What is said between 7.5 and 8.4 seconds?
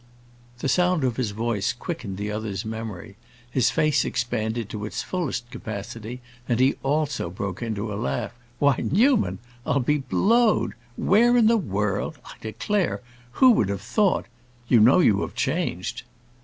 into a laugh.